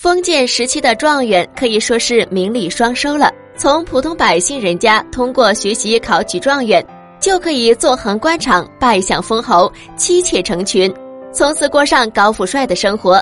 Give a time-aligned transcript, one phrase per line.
[0.00, 3.32] 封建时期的状元可以说是名利双收了。
[3.56, 6.86] 从普通百姓人家通过学习考取状元，
[7.18, 10.88] 就可以纵横官场，拜相封侯，妻妾成群，
[11.32, 13.20] 从此过上高富帅的生活。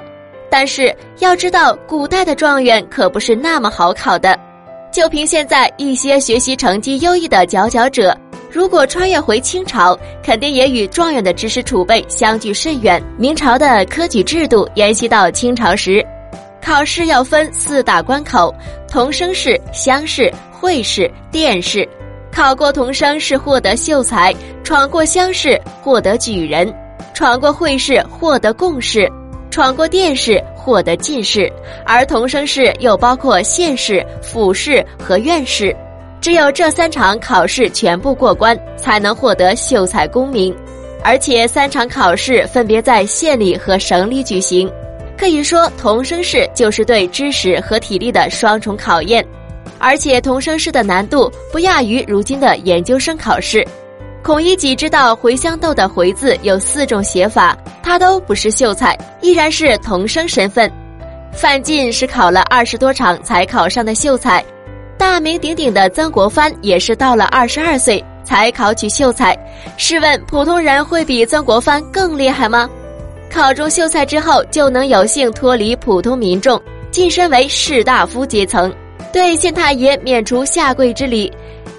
[0.51, 4.39] 但是要知道，古代的状元可不是那么好考的。
[4.93, 8.15] 就凭现在一些学习成绩优异的佼佼者，
[8.53, 13.03] 如果穿越回清朝，肯定也与状元的知识储备相距甚远。
[13.17, 16.07] 明朝的科举制度沿袭到清朝时。
[16.67, 18.53] 考试要分四大关口：
[18.91, 21.89] 童生试、乡试、会试、殿试。
[22.33, 24.35] 考过童生是获得秀才，
[24.65, 26.75] 闯过乡试获得举人，
[27.15, 29.09] 闯过会试获得贡士，
[29.49, 31.49] 闯过殿试获得进士。
[31.85, 35.73] 而童生试又包括县试、府试和院试。
[36.21, 40.53] 只有这三场考试全部过关，才能获得秀才功名。
[41.05, 44.69] 而且三场考试分别在县里和省里举行。
[45.19, 49.27] 可以说，童生试就是对知识和体力的双重考验，
[49.79, 53.67] 而且童生试的难度不亚于如今的研究生考试。
[54.23, 60.71] 孔乙己知道茴香豆的“茴”字有四种写法，他都不是秀才，依然是童生身份。
[61.33, 64.45] 范进是考了二十多场才考上的秀才，
[64.99, 69.37] 大名鼎鼎的曾国藩也是到了二十二岁才考取秀才。
[69.77, 72.69] 试问，普通人会比曾国藩更厉害吗？
[73.37, 76.59] 考中秀才之后，就能有幸脱离普通民众，
[76.91, 78.75] 晋升为士大夫阶层，
[79.13, 81.31] 对县太爷免除下跪之礼。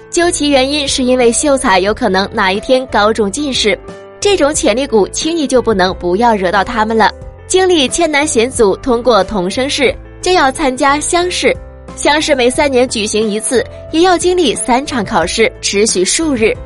[0.08, 3.76] 究其原因，是因为秀才有可能哪一天高中进士，
[4.20, 7.10] 这种潜力股轻易就不能不要惹到他们了。
[7.48, 11.52] 经历千难险阻，通过童生试，就要参加乡试。
[11.96, 16.56] 乡试每三年举行一次，也要经历三场考试，持续数日。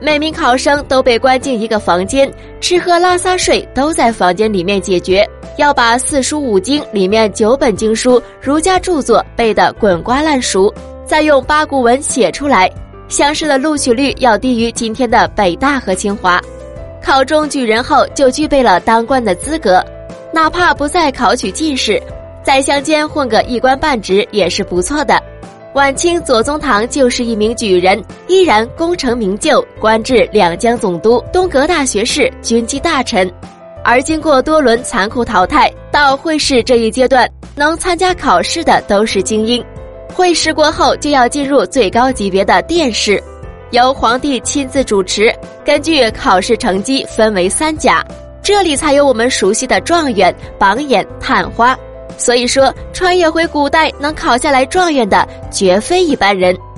[0.00, 2.30] 每名考生都被关进一个房间，
[2.60, 10.72] 吃喝拉撒睡都在房间里面解决，要把四书五经里面九本经书、儒家著作背得滚瓜烂熟，
[11.06, 12.70] 再用八股文写出来。
[13.08, 16.40] 乡试的录取率要低于今天的北大和清华。
[17.02, 19.82] 考中举人后，就具备了当官的资格，
[20.32, 22.02] 哪怕不再考取进士，
[22.42, 25.22] 在乡间混个一官半职也是不错的。
[25.76, 33.30] 晚清左宗棠就是一名举人，依然功成名就，官至两江总督、东阁大学士、军机大臣。
[33.84, 39.62] 而经过多轮残酷淘汰，到会试这一阶段，能参加考试的都是精英。
[40.14, 43.22] 会试过后，就要进入最高级别的殿试，
[43.70, 45.30] 由皇帝亲自主持，
[45.62, 48.02] 根据考试成绩分为三甲，
[48.42, 51.78] 这里才有我们熟悉的状元、榜眼、探花。
[52.16, 56.56] 所以说，穿越回古代能考下来状元的，绝非一般人。